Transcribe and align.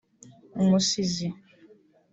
umusizi 0.61 1.27